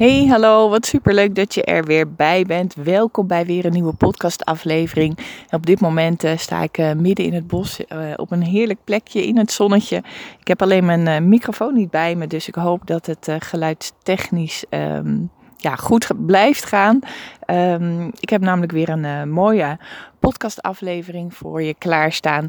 Hey, 0.00 0.26
hallo, 0.26 0.68
wat 0.68 0.86
superleuk 0.86 1.34
dat 1.34 1.54
je 1.54 1.64
er 1.64 1.84
weer 1.84 2.12
bij 2.12 2.44
bent. 2.44 2.74
Welkom 2.74 3.26
bij 3.26 3.46
weer 3.46 3.64
een 3.64 3.72
nieuwe 3.72 3.92
podcastaflevering. 3.92 5.18
Op 5.50 5.66
dit 5.66 5.80
moment 5.80 6.24
uh, 6.24 6.36
sta 6.36 6.62
ik 6.62 6.78
uh, 6.78 6.92
midden 6.92 7.24
in 7.24 7.34
het 7.34 7.46
bos 7.46 7.80
uh, 7.80 8.12
op 8.16 8.30
een 8.30 8.42
heerlijk 8.42 8.78
plekje 8.84 9.26
in 9.26 9.38
het 9.38 9.52
zonnetje. 9.52 9.96
Ik 10.40 10.48
heb 10.48 10.62
alleen 10.62 10.84
mijn 10.84 11.28
microfoon 11.28 11.74
niet 11.74 11.90
bij 11.90 12.14
me, 12.14 12.26
dus 12.26 12.48
ik 12.48 12.54
hoop 12.54 12.86
dat 12.86 13.06
het 13.06 13.28
geluidstechnisch 13.38 14.64
um, 14.70 15.30
ja, 15.56 15.76
goed 15.76 16.26
blijft 16.26 16.64
gaan. 16.64 16.98
Um, 17.46 18.10
ik 18.20 18.30
heb 18.30 18.40
namelijk 18.40 18.72
weer 18.72 18.88
een 18.88 19.30
mooie 19.30 19.78
podcastaflevering 20.18 21.34
voor 21.34 21.62
je 21.62 21.74
klaarstaan. 21.74 22.48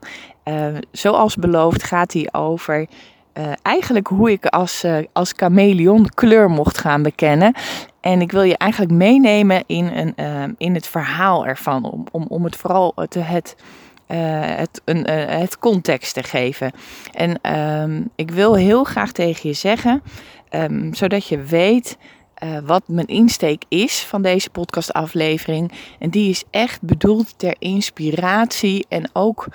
zoals 0.91 1.35
beloofd 1.35 1.83
gaat 1.83 2.11
die 2.11 2.33
over 2.33 2.87
uh, 3.33 3.51
eigenlijk 3.61 4.07
hoe 4.07 4.31
ik 4.31 4.45
als, 4.45 4.83
uh, 4.83 4.97
als 5.13 5.33
chameleon 5.35 6.09
kleur 6.09 6.49
mocht 6.49 6.77
gaan 6.77 7.03
bekennen. 7.03 7.53
En 8.01 8.21
ik 8.21 8.31
wil 8.31 8.41
je 8.41 8.57
eigenlijk 8.57 8.91
meenemen 8.91 9.63
in, 9.67 9.85
een, 9.85 10.13
uh, 10.15 10.43
in 10.57 10.73
het 10.73 10.87
verhaal 10.87 11.45
ervan. 11.45 11.83
Om, 11.83 12.05
om, 12.11 12.25
om 12.27 12.43
het 12.43 12.55
vooral 12.55 12.93
te, 13.09 13.19
het, 13.19 13.55
het, 14.57 14.81
een, 14.85 15.07
het 15.09 15.57
context 15.57 16.13
te 16.13 16.23
geven. 16.23 16.71
En 17.11 17.55
um, 17.81 18.09
ik 18.15 18.31
wil 18.31 18.53
heel 18.53 18.83
graag 18.83 19.11
tegen 19.11 19.49
je 19.49 19.55
zeggen, 19.55 20.03
um, 20.49 20.93
zodat 20.93 21.27
je 21.27 21.41
weet 21.41 21.97
wat 22.65 22.83
mijn 22.87 23.07
insteek 23.07 23.63
is 23.69 23.99
van 23.99 24.21
deze 24.21 24.49
podcastaflevering. 24.49 25.71
En 25.99 26.09
die 26.09 26.29
is 26.29 26.43
echt 26.49 26.81
bedoeld 26.81 27.39
ter 27.39 27.55
inspiratie 27.59 28.85
en 28.89 29.09
ook 29.13 29.47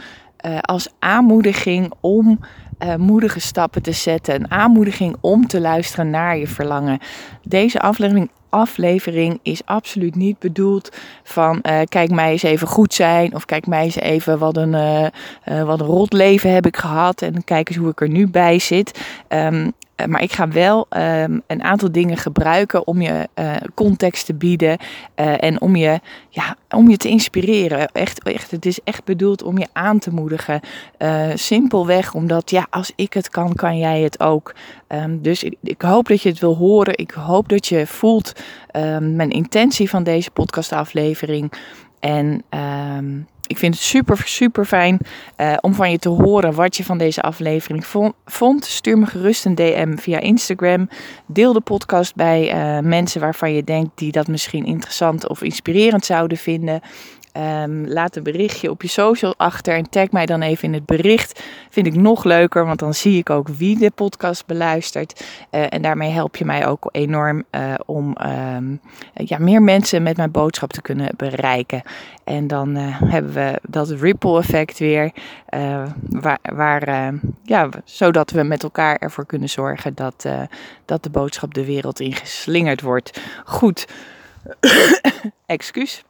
als 0.60 0.88
aanmoediging 0.98 1.92
om 2.00 2.38
uh, 2.78 2.94
moedige 2.94 3.40
stappen 3.40 3.82
te 3.82 3.92
zetten. 3.92 4.34
Een 4.34 4.50
aanmoediging 4.50 5.16
om 5.20 5.46
te 5.46 5.60
luisteren 5.60 6.10
naar 6.10 6.36
je 6.36 6.46
verlangen. 6.46 6.98
Deze 7.42 7.80
aflevering, 7.80 8.30
aflevering 8.48 9.38
is 9.42 9.64
absoluut 9.64 10.14
niet 10.14 10.38
bedoeld 10.38 10.96
van 11.22 11.58
uh, 11.62 11.80
kijk 11.88 12.10
mij 12.10 12.30
eens 12.30 12.42
even 12.42 12.66
goed 12.66 12.94
zijn. 12.94 13.34
Of 13.34 13.44
kijk 13.44 13.66
mij 13.66 13.84
eens 13.84 13.96
even 13.96 14.38
wat 14.38 14.56
een, 14.56 14.72
uh, 14.72 15.62
wat 15.62 15.80
een 15.80 15.86
rot 15.86 16.12
leven 16.12 16.52
heb 16.52 16.66
ik 16.66 16.76
gehad. 16.76 17.22
En 17.22 17.44
kijk 17.44 17.68
eens 17.68 17.78
hoe 17.78 17.90
ik 17.90 18.00
er 18.00 18.08
nu 18.08 18.28
bij 18.28 18.58
zit. 18.58 19.00
Um, 19.28 19.64
eh, 19.64 19.68
maar 20.06 20.22
ik 20.22 20.32
ga 20.32 20.48
wel 20.48 20.86
um, 20.96 21.42
een 21.46 21.62
aantal 21.62 21.92
dingen 21.92 22.16
gebruiken 22.16 22.86
om 22.86 23.00
je 23.00 23.28
uh, 23.34 23.54
context 23.74 24.26
te 24.26 24.34
bieden 24.34 24.78
uh, 25.16 25.42
en 25.42 25.60
om 25.60 25.76
je, 25.76 26.00
ja, 26.28 26.56
om 26.68 26.90
je 26.90 26.96
te 26.96 27.08
inspireren. 27.08 27.88
Echt, 27.88 28.22
echt, 28.22 28.50
het 28.50 28.66
is 28.66 28.78
echt 28.84 29.04
bedoeld 29.04 29.42
om 29.42 29.58
je 29.58 29.66
aan 29.72 29.98
te 29.98 30.10
moedigen. 30.10 30.60
simpelweg 31.34 32.14
omdat, 32.14 32.50
ja, 32.50 32.66
als 32.70 32.92
ik 32.96 33.12
het 33.12 33.28
kan, 33.28 33.54
kan 33.54 33.78
jij 33.78 34.00
het 34.00 34.20
ook. 34.20 34.54
Um, 34.88 35.22
dus 35.22 35.44
ik, 35.62 35.82
hoop 35.82 36.08
dat 36.08 36.22
je 36.22 36.28
het 36.28 36.38
wil 36.38 36.56
horen. 36.56 36.98
Ik 36.98 37.10
hoop 37.10 37.48
dat 37.48 37.66
je 37.66 37.86
voelt 37.86 38.32
um, 38.72 39.16
mijn 39.16 39.30
intentie 39.30 39.90
van 39.90 40.02
deze 40.02 40.30
podcastaflevering. 40.30 41.52
En 42.00 42.44
ik 43.46 43.58
vind 43.58 43.74
het 43.74 43.82
super, 43.82 44.18
super 44.24 44.64
fijn 44.64 44.98
uh, 45.36 45.54
om 45.60 45.74
van 45.74 45.90
je 45.90 45.98
te 45.98 46.08
horen 46.08 46.54
wat 46.54 46.76
je 46.76 46.84
van 46.84 46.98
deze 46.98 47.22
aflevering 47.22 47.86
vond. 48.24 48.64
Stuur 48.64 48.98
me 48.98 49.06
gerust 49.06 49.44
een 49.44 49.54
DM 49.54 49.96
via 49.96 50.18
Instagram. 50.18 50.88
Deel 51.26 51.52
de 51.52 51.60
podcast 51.60 52.14
bij 52.14 52.54
uh, 52.54 52.84
mensen 52.88 53.20
waarvan 53.20 53.52
je 53.52 53.64
denkt 53.64 53.90
die 53.94 54.12
dat 54.12 54.28
misschien 54.28 54.64
interessant 54.64 55.28
of 55.28 55.42
inspirerend 55.42 56.04
zouden 56.04 56.38
vinden. 56.38 56.80
Um, 57.36 57.88
laat 57.88 58.16
een 58.16 58.22
berichtje 58.22 58.70
op 58.70 58.82
je 58.82 58.88
social 58.88 59.34
achter 59.36 59.74
en 59.74 59.90
tag 59.90 60.10
mij 60.10 60.26
dan 60.26 60.42
even 60.42 60.64
in 60.68 60.74
het 60.74 60.86
bericht. 60.86 61.42
Vind 61.70 61.86
ik 61.86 61.94
nog 61.94 62.24
leuker, 62.24 62.66
want 62.66 62.78
dan 62.78 62.94
zie 62.94 63.18
ik 63.18 63.30
ook 63.30 63.48
wie 63.48 63.78
de 63.78 63.90
podcast 63.90 64.46
beluistert. 64.46 65.24
Uh, 65.50 65.66
en 65.68 65.82
daarmee 65.82 66.10
help 66.10 66.36
je 66.36 66.44
mij 66.44 66.66
ook 66.66 66.88
enorm 66.92 67.44
uh, 67.50 67.74
om 67.86 68.16
um, 68.54 68.80
ja, 69.14 69.38
meer 69.38 69.62
mensen 69.62 70.02
met 70.02 70.16
mijn 70.16 70.30
boodschap 70.30 70.72
te 70.72 70.82
kunnen 70.82 71.10
bereiken. 71.16 71.82
En 72.24 72.46
dan 72.46 72.76
uh, 72.76 73.02
hebben 73.02 73.32
we 73.32 73.60
dat 73.68 73.90
ripple 73.90 74.38
effect 74.38 74.78
weer, 74.78 75.10
waar, 76.08 76.38
waar 76.42 77.14
ja, 77.42 77.68
zodat 77.84 78.30
we 78.30 78.42
met 78.42 78.62
elkaar 78.62 78.96
ervoor 78.96 79.26
kunnen 79.26 79.48
zorgen 79.48 79.94
dat, 79.94 80.28
dat 80.84 81.02
de 81.02 81.10
boodschap 81.10 81.54
de 81.54 81.64
wereld 81.64 82.00
in 82.00 82.14
geslingerd 82.14 82.80
wordt. 82.80 83.20
Goed, 83.44 83.86
excuus. 85.46 86.04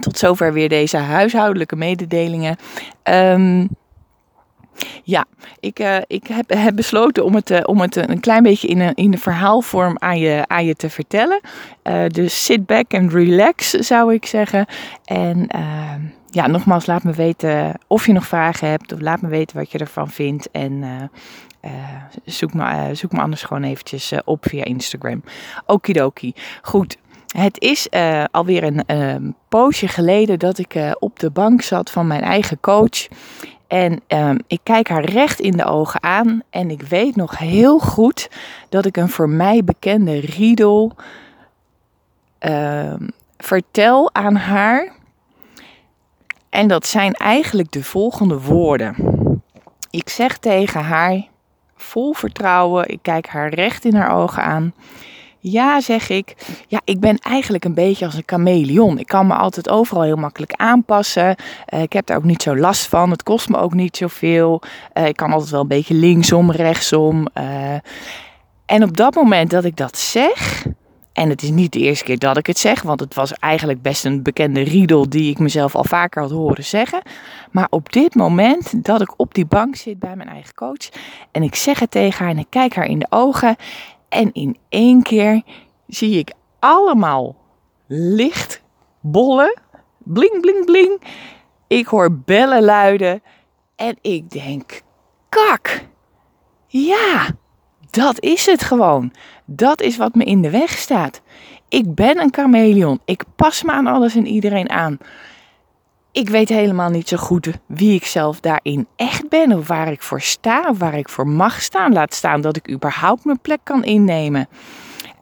Tot 0.00 0.18
zover 0.18 0.52
weer 0.52 0.68
deze 0.68 0.96
huishoudelijke 0.96 1.76
mededelingen. 1.76 2.56
Um, 3.04 3.68
ja, 5.02 5.24
ik, 5.60 5.80
uh, 5.80 5.96
ik 6.06 6.26
heb, 6.26 6.50
heb, 6.50 6.76
besloten 6.76 7.24
om 7.24 7.34
het, 7.34 7.50
uh, 7.50 7.58
om 7.62 7.80
het 7.80 7.96
een 7.96 8.20
klein 8.20 8.42
beetje 8.42 8.68
in 8.68 8.80
een, 8.80 8.94
in 8.94 9.12
een 9.12 9.18
verhaalvorm 9.18 9.96
aan 9.98 10.18
je, 10.18 10.44
aan 10.46 10.64
je 10.64 10.74
te 10.74 10.90
vertellen. 10.90 11.40
Uh, 11.84 12.06
dus 12.06 12.44
sit 12.44 12.66
back 12.66 12.94
and 12.94 13.12
relax, 13.12 13.70
zou 13.70 14.14
ik 14.14 14.26
zeggen. 14.26 14.66
En 15.04 15.46
ehm, 15.46 16.00
ja, 16.30 16.46
nogmaals, 16.46 16.86
laat 16.86 17.04
me 17.04 17.12
weten 17.12 17.78
of 17.86 18.06
je 18.06 18.12
nog 18.12 18.26
vragen 18.26 18.68
hebt. 18.68 18.92
Of 18.92 19.00
laat 19.00 19.20
me 19.20 19.28
weten 19.28 19.56
wat 19.56 19.72
je 19.72 19.78
ervan 19.78 20.10
vindt. 20.10 20.50
En 20.50 21.10
zoek, 22.24 22.54
me, 22.54 22.90
zoek 22.92 23.12
me 23.12 23.20
anders 23.20 23.42
gewoon 23.42 23.62
eventjes 23.62 24.12
op 24.24 24.48
via 24.48 24.64
Instagram. 24.64 25.22
Okidoki. 25.66 26.32
Goed, 26.62 26.98
het 27.32 27.60
is 27.60 27.86
uh, 27.90 28.24
alweer 28.30 28.62
een 28.62 28.82
uh, 28.86 29.30
poosje 29.48 29.88
geleden 29.88 30.38
dat 30.38 30.58
ik 30.58 30.74
uh, 30.74 30.90
op 30.98 31.18
de 31.18 31.30
bank 31.30 31.62
zat 31.62 31.90
van 31.90 32.06
mijn 32.06 32.22
eigen 32.22 32.60
coach. 32.60 33.08
En 33.66 34.00
ehm, 34.06 34.38
ik 34.46 34.60
kijk 34.62 34.88
haar 34.88 35.04
recht 35.04 35.40
in 35.40 35.56
de 35.56 35.64
ogen 35.64 36.02
aan. 36.02 36.42
En 36.50 36.70
ik 36.70 36.82
weet 36.82 37.16
nog 37.16 37.38
heel 37.38 37.78
goed 37.78 38.30
dat 38.68 38.86
ik 38.86 38.96
een 38.96 39.08
voor 39.08 39.28
mij 39.28 39.64
bekende 39.64 40.20
riedel 40.20 40.96
ehm, 42.38 43.08
vertel 43.36 44.14
aan 44.14 44.36
haar. 44.36 44.92
En 46.50 46.68
dat 46.68 46.86
zijn 46.86 47.12
eigenlijk 47.12 47.72
de 47.72 47.84
volgende 47.84 48.40
woorden. 48.40 48.94
Ik 49.90 50.08
zeg 50.08 50.38
tegen 50.38 50.80
haar, 50.80 51.28
vol 51.76 52.12
vertrouwen, 52.12 52.88
ik 52.88 52.98
kijk 53.02 53.26
haar 53.26 53.54
recht 53.54 53.84
in 53.84 53.94
haar 53.94 54.16
ogen 54.16 54.42
aan. 54.42 54.74
Ja, 55.44 55.80
zeg 55.80 56.08
ik. 56.08 56.34
Ja, 56.68 56.80
ik 56.84 57.00
ben 57.00 57.18
eigenlijk 57.18 57.64
een 57.64 57.74
beetje 57.74 58.04
als 58.04 58.14
een 58.14 58.22
chameleon. 58.26 58.98
Ik 58.98 59.06
kan 59.06 59.26
me 59.26 59.34
altijd 59.34 59.68
overal 59.68 60.02
heel 60.02 60.16
makkelijk 60.16 60.52
aanpassen. 60.52 61.36
Uh, 61.74 61.82
ik 61.82 61.92
heb 61.92 62.06
daar 62.06 62.16
ook 62.16 62.24
niet 62.24 62.42
zo 62.42 62.56
last 62.56 62.86
van. 62.86 63.10
Het 63.10 63.22
kost 63.22 63.48
me 63.48 63.56
ook 63.56 63.74
niet 63.74 63.96
zoveel. 63.96 64.62
Uh, 64.94 65.06
ik 65.06 65.16
kan 65.16 65.32
altijd 65.32 65.50
wel 65.50 65.60
een 65.60 65.68
beetje 65.68 65.94
linksom, 65.94 66.50
rechtsom. 66.50 67.26
Uh, 67.38 67.74
en 68.66 68.82
op 68.82 68.96
dat 68.96 69.14
moment 69.14 69.50
dat 69.50 69.64
ik 69.64 69.76
dat 69.76 69.98
zeg. 69.98 70.66
En 71.12 71.28
het 71.28 71.42
is 71.42 71.50
niet 71.50 71.72
de 71.72 71.78
eerste 71.78 72.04
keer 72.04 72.18
dat 72.18 72.36
ik 72.36 72.46
het 72.46 72.58
zeg, 72.58 72.82
want 72.82 73.00
het 73.00 73.14
was 73.14 73.32
eigenlijk 73.32 73.82
best 73.82 74.04
een 74.04 74.22
bekende 74.22 74.60
riedel 74.60 75.08
die 75.08 75.30
ik 75.30 75.38
mezelf 75.38 75.74
al 75.74 75.84
vaker 75.84 76.22
had 76.22 76.30
horen 76.30 76.64
zeggen. 76.64 77.02
Maar 77.50 77.66
op 77.70 77.92
dit 77.92 78.14
moment 78.14 78.84
dat 78.84 79.00
ik 79.00 79.14
op 79.16 79.34
die 79.34 79.46
bank 79.46 79.76
zit 79.76 79.98
bij 79.98 80.16
mijn 80.16 80.28
eigen 80.28 80.54
coach 80.54 80.88
en 81.32 81.42
ik 81.42 81.54
zeg 81.54 81.78
het 81.78 81.90
tegen 81.90 82.24
haar 82.24 82.34
en 82.34 82.38
ik 82.38 82.46
kijk 82.48 82.74
haar 82.74 82.86
in 82.86 82.98
de 82.98 83.06
ogen 83.10 83.56
en 84.12 84.32
in 84.32 84.56
één 84.68 85.02
keer 85.02 85.42
zie 85.86 86.18
ik 86.18 86.32
allemaal 86.58 87.36
licht, 87.86 88.62
bollen, 89.00 89.60
bling, 89.98 90.40
bling, 90.40 90.64
bling. 90.64 91.00
Ik 91.66 91.86
hoor 91.86 92.12
bellen 92.12 92.62
luiden 92.62 93.22
en 93.76 93.98
ik 94.00 94.30
denk, 94.30 94.82
kak, 95.28 95.84
ja, 96.66 97.28
dat 97.90 98.20
is 98.20 98.46
het 98.46 98.62
gewoon. 98.62 99.12
Dat 99.44 99.80
is 99.80 99.96
wat 99.96 100.14
me 100.14 100.24
in 100.24 100.42
de 100.42 100.50
weg 100.50 100.70
staat. 100.70 101.22
Ik 101.68 101.94
ben 101.94 102.18
een 102.18 102.34
chameleon. 102.34 103.00
Ik 103.04 103.24
pas 103.36 103.62
me 103.62 103.72
aan 103.72 103.86
alles 103.86 104.14
en 104.14 104.26
iedereen 104.26 104.70
aan 104.70 104.98
ik 106.12 106.28
weet 106.28 106.48
helemaal 106.48 106.90
niet 106.90 107.08
zo 107.08 107.16
goed 107.16 107.48
wie 107.66 107.94
ik 107.94 108.04
zelf 108.04 108.40
daarin 108.40 108.86
echt 108.96 109.28
ben. 109.28 109.52
Of 109.52 109.68
waar 109.68 109.92
ik 109.92 110.02
voor 110.02 110.20
sta, 110.20 110.68
of 110.68 110.78
waar 110.78 110.98
ik 110.98 111.08
voor 111.08 111.28
mag 111.28 111.62
staan. 111.62 111.92
Laat 111.92 112.14
staan 112.14 112.40
dat 112.40 112.56
ik 112.56 112.70
überhaupt 112.70 113.24
mijn 113.24 113.40
plek 113.40 113.60
kan 113.62 113.84
innemen. 113.84 114.48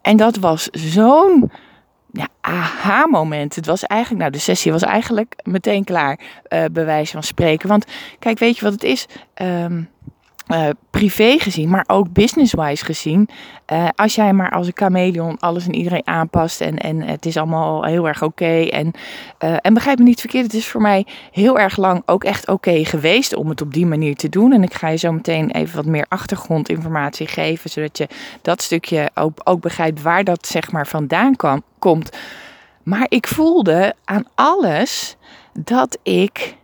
En 0.02 0.16
dat 0.16 0.36
was 0.36 0.68
zo'n 0.70 1.50
ja, 2.12 2.28
aha-moment. 2.40 3.54
Het 3.56 3.66
was 3.66 3.84
eigenlijk, 3.84 4.20
nou, 4.20 4.32
de 4.32 4.38
sessie 4.38 4.72
was 4.72 4.82
eigenlijk 4.82 5.34
meteen 5.42 5.84
klaar, 5.84 6.18
uh, 6.18 6.64
bij 6.72 6.84
wijze 6.84 7.12
van 7.12 7.22
spreken. 7.22 7.68
Want 7.68 7.86
kijk, 8.18 8.38
weet 8.38 8.58
je 8.58 8.64
wat 8.64 8.72
het 8.72 8.84
is? 8.84 9.06
Um, 9.42 9.88
uh, 10.50 10.68
privé 10.90 11.38
gezien, 11.38 11.68
maar 11.68 11.84
ook 11.86 12.12
business-wise 12.12 12.84
gezien. 12.84 13.28
Uh, 13.72 13.88
als 13.94 14.14
jij 14.14 14.32
maar 14.32 14.50
als 14.50 14.66
een 14.66 14.72
chameleon 14.76 15.38
alles 15.38 15.66
en 15.66 15.74
iedereen 15.74 16.06
aanpast 16.06 16.60
en, 16.60 16.78
en 16.78 17.02
het 17.02 17.26
is 17.26 17.36
allemaal 17.36 17.84
heel 17.84 18.08
erg 18.08 18.22
oké. 18.22 18.60
en, 18.60 18.92
uh, 19.44 19.56
en 19.60 19.74
begrijp 19.74 19.98
me 19.98 20.04
niet 20.04 20.20
verkeerd, 20.20 20.44
het 20.44 20.54
is 20.54 20.66
voor 20.66 20.80
mij 20.80 21.06
heel 21.32 21.58
erg 21.58 21.76
lang 21.76 22.02
ook 22.06 22.24
echt 22.24 22.48
oké 22.48 22.84
geweest 22.84 23.34
om 23.34 23.48
het 23.48 23.60
op 23.60 23.74
die 23.74 23.86
manier 23.86 24.16
te 24.16 24.28
doen. 24.28 24.52
En 24.52 24.62
ik 24.62 24.74
ga 24.74 24.88
je 24.88 24.96
zo 24.96 25.12
meteen 25.12 25.50
even 25.50 25.76
wat 25.76 25.86
meer 25.86 26.06
achtergrondinformatie 26.08 27.26
geven, 27.26 27.70
zodat 27.70 27.98
je 27.98 28.08
dat 28.42 28.62
stukje 28.62 29.10
ook, 29.14 29.40
ook 29.44 29.60
begrijpt 29.60 30.02
waar 30.02 30.24
dat 30.24 30.46
zeg 30.46 30.72
maar 30.72 30.86
vandaan 30.86 31.36
kwam, 31.36 31.62
komt. 31.78 32.16
Maar 32.82 33.06
ik 33.08 33.26
voelde 33.26 33.94
aan 34.04 34.24
alles 34.34 35.16
dat 35.52 35.98
ik 36.02 36.58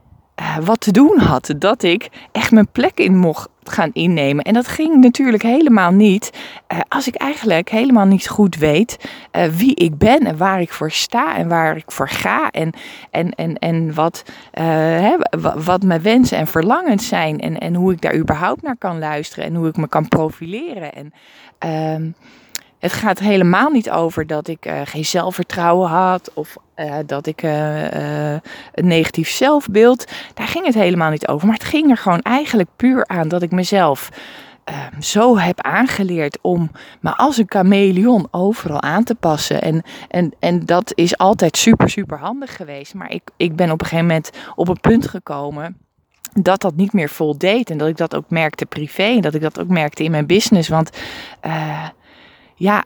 wat 0.61 0.81
te 0.81 0.93
doen 0.93 1.19
had. 1.19 1.55
Dat 1.59 1.83
ik 1.83 2.09
echt 2.33 2.51
mijn 2.51 2.69
plek 2.73 2.99
in 2.99 3.17
mocht 3.17 3.49
gaan 3.69 3.91
innemen. 3.93 4.45
En 4.45 4.55
dat 4.55 4.69
ging 4.69 4.97
natuurlijk 4.97 5.43
helemaal 5.43 5.91
niet 5.91 6.31
uh, 6.73 6.79
als 6.89 7.07
ik 7.07 7.15
eigenlijk 7.15 7.69
helemaal 7.69 8.05
niet 8.05 8.29
goed 8.29 8.57
weet 8.57 8.99
uh, 9.33 9.45
wie 9.45 9.75
ik 9.75 9.99
ben 9.99 10.27
en 10.27 10.37
waar 10.37 10.61
ik 10.61 10.73
voor 10.73 10.91
sta 10.91 11.37
en 11.37 11.49
waar 11.49 11.77
ik 11.77 11.91
voor 11.91 12.09
ga. 12.09 12.51
En, 12.51 12.73
en, 13.11 13.31
en, 13.31 13.59
en 13.59 13.95
wat, 13.95 14.23
uh, 14.55 14.65
hè, 14.65 15.17
wat 15.65 15.83
mijn 15.83 16.03
wensen 16.03 16.39
en 16.39 16.47
verlangens 16.47 17.09
zijn. 17.09 17.41
En, 17.41 17.59
en 17.59 17.75
hoe 17.75 17.93
ik 17.93 18.01
daar 18.01 18.17
überhaupt 18.17 18.63
naar 18.63 18.77
kan 18.79 18.99
luisteren 18.99 19.45
en 19.45 19.55
hoe 19.55 19.69
ik 19.69 19.77
me 19.77 19.89
kan 19.89 20.09
profileren. 20.09 20.93
En, 20.93 21.13
uh, 21.67 22.11
het 22.79 22.93
gaat 22.93 23.19
helemaal 23.19 23.71
niet 23.71 23.91
over 23.91 24.27
dat 24.27 24.49
ik 24.49 24.71
geen 24.85 25.05
zelfvertrouwen 25.05 25.89
had 25.89 26.31
of 26.35 26.57
uh, 26.77 26.95
dat 27.07 27.27
ik 27.27 27.43
uh, 27.43 28.33
een 28.73 28.87
negatief 28.87 29.29
zelfbeeld. 29.29 30.05
Daar 30.35 30.49
ging 30.49 30.67
het 30.67 30.75
helemaal 30.75 31.11
niet 31.11 31.29
over. 31.29 31.47
Maar 31.47 31.57
het 31.57 31.65
ging 31.65 31.91
er 31.91 31.97
gewoon 31.97 32.21
eigenlijk 32.21 32.69
puur 32.77 33.07
aan 33.07 33.29
dat 33.29 33.43
ik 33.43 33.51
mezelf 33.51 34.09
ehm, 34.65 35.01
zo 35.01 35.39
heb 35.39 35.61
aangeleerd 35.61 36.39
om 36.41 36.71
me 37.01 37.17
als 37.17 37.37
een 37.37 37.47
chameleon 37.49 38.29
overal 38.31 38.83
aan 38.83 39.05
te 39.05 39.15
passen. 39.15 39.63
En, 39.63 39.83
en, 40.09 40.35
en 40.39 40.65
dat 40.65 40.93
is 40.95 41.19
altijd 41.19 41.57
super, 41.57 41.91
super 41.91 42.19
handig 42.19 42.57
geweest. 42.57 42.95
Maar 42.95 43.11
ik, 43.11 43.23
ik 43.37 43.57
ben 43.57 43.71
op 43.71 43.81
een 43.81 43.87
gegeven 43.87 44.07
moment 44.07 44.31
op 44.55 44.69
een 44.69 44.81
punt 44.81 45.09
gekomen 45.09 45.77
dat 46.33 46.61
dat 46.61 46.77
niet 46.77 46.93
meer 46.93 47.09
voldeed. 47.09 47.71
En 47.71 47.79
dat 47.79 47.89
ik 47.89 47.97
dat 47.97 48.15
ook 48.15 48.31
merkte 48.31 48.67
privé. 48.67 49.03
En 49.03 49.21
dat 49.21 49.35
ik 49.35 49.41
dat 49.41 49.61
ook 49.61 49.69
merkte 49.69 50.05
in 50.05 50.11
mijn 50.11 50.27
business. 50.27 50.69
Want 50.69 50.91
ja, 52.55 52.85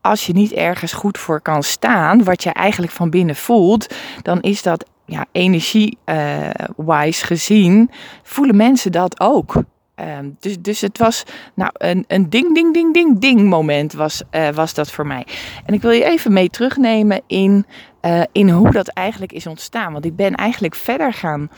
als 0.00 0.26
je 0.26 0.32
niet 0.32 0.52
ergens 0.52 0.92
goed 0.92 1.18
voor 1.18 1.40
kan 1.40 1.62
staan, 1.62 2.24
wat 2.24 2.42
je 2.42 2.50
eigenlijk 2.50 2.92
van 2.92 3.10
binnen 3.10 3.36
voelt, 3.36 3.94
dan 4.22 4.40
is 4.40 4.62
dat 4.62 4.84
ja, 5.06 5.26
energie-wise 5.32 7.26
gezien, 7.26 7.90
voelen 8.22 8.56
mensen 8.56 8.92
dat 8.92 9.20
ook. 9.20 9.54
Uh, 10.00 10.18
dus, 10.40 10.60
dus 10.60 10.80
het 10.80 10.98
was 10.98 11.24
nou, 11.54 11.70
een, 11.74 12.04
een 12.08 12.30
ding, 12.30 12.54
ding, 12.54 12.74
ding, 12.74 12.94
ding, 12.94 13.20
ding 13.20 13.48
moment 13.48 13.92
was, 13.92 14.22
uh, 14.30 14.48
was 14.48 14.74
dat 14.74 14.90
voor 14.90 15.06
mij. 15.06 15.26
En 15.64 15.74
ik 15.74 15.82
wil 15.82 15.90
je 15.90 16.04
even 16.04 16.32
mee 16.32 16.50
terugnemen 16.50 17.20
in, 17.26 17.66
uh, 18.02 18.22
in 18.32 18.50
hoe 18.50 18.70
dat 18.70 18.88
eigenlijk 18.88 19.32
is 19.32 19.46
ontstaan. 19.46 19.92
Want 19.92 20.04
ik 20.04 20.16
ben 20.16 20.34
eigenlijk 20.34 20.74
verder 20.74 21.12
gaan 21.12 21.50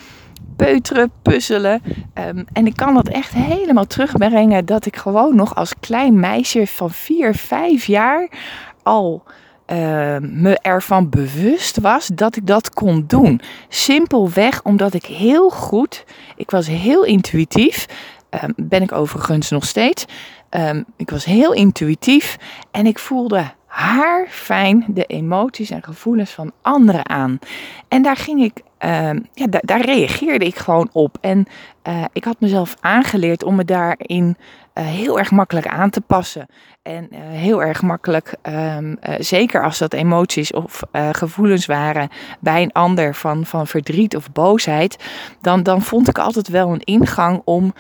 peuteren, 0.57 1.11
puzzelen. 1.23 1.83
Um, 2.15 2.45
en 2.53 2.67
ik 2.67 2.77
kan 2.77 2.95
dat 2.95 3.09
echt 3.09 3.33
helemaal 3.33 3.87
terugbrengen 3.87 4.65
dat 4.65 4.87
ik 4.87 4.97
gewoon 4.97 5.37
nog 5.37 5.55
als 5.55 5.75
klein 5.81 6.21
meisje 6.21 6.67
van 6.67 6.91
4, 6.91 7.35
5 7.35 7.85
jaar 7.85 8.29
al 8.83 9.23
uh, 9.67 9.77
me 10.21 10.59
ervan 10.63 11.09
bewust 11.09 11.81
was 11.81 12.07
dat 12.07 12.37
ik 12.37 12.47
dat 12.47 12.71
kon 12.71 13.05
doen. 13.07 13.41
Simpelweg 13.69 14.63
omdat 14.63 14.95
ik 14.95 15.05
heel 15.05 15.51
goed, 15.51 16.05
ik 16.37 16.51
was 16.51 16.67
heel 16.67 17.05
intuïtief, 17.05 17.87
um, 18.45 18.53
ben 18.57 18.83
ik 18.83 18.93
overigens 18.93 19.51
nog 19.51 19.65
steeds. 19.65 20.05
Ik 20.97 21.11
was 21.11 21.25
heel 21.25 21.53
intuïtief 21.53 22.37
en 22.71 22.87
ik 22.87 22.99
voelde 22.99 23.45
haar 23.73 24.27
fijn 24.29 24.85
de 24.89 25.05
emoties 25.05 25.71
en 25.71 25.83
gevoelens 25.83 26.31
van 26.31 26.53
anderen 26.63 27.09
aan. 27.09 27.39
En 27.89 28.03
daar 28.03 28.17
ging 28.17 28.43
ik, 28.43 28.63
uh, 28.85 29.11
ja, 29.33 29.47
daar, 29.49 29.85
reageerde 29.85 30.45
ik 30.45 30.57
gewoon 30.57 30.89
op. 30.93 31.19
En 31.21 31.47
uh, 31.89 32.05
ik 32.13 32.25
had 32.25 32.41
mezelf 32.41 32.77
aangeleerd 32.81 33.43
om 33.43 33.55
me 33.55 33.65
daarin 33.65 34.37
uh, 34.75 34.85
heel 34.85 35.19
erg 35.19 35.31
makkelijk 35.31 35.67
aan 35.67 35.91
te 35.91 36.01
passen. 36.01 36.47
En 36.83 37.09
uh, 37.11 37.19
heel 37.21 37.63
erg 37.63 37.83
makkelijk, 37.83 38.35
um, 38.77 38.99
zeker 39.19 39.65
als 39.65 39.79
dat 39.79 39.93
emoties 39.93 40.53
of 40.53 40.83
gevoelens 41.13 41.67
waren 41.67 42.09
bij 42.41 42.63
een 42.63 42.73
ander 42.73 43.15
van, 43.15 43.47
van 43.47 43.67
verdriet 43.67 44.17
of 44.17 44.33
boosheid, 44.33 44.97
dan, 45.41 45.63
dan 45.63 45.83
vond 45.83 46.09
ik 46.09 46.19
altijd 46.19 46.49
wel 46.49 46.73
een 46.73 46.85
ingang 46.85 47.43
om, 47.45 47.75